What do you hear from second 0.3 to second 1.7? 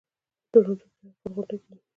په تورنټو کې هر کال غونډه